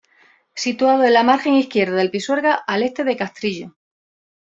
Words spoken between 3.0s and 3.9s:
de Castrillo.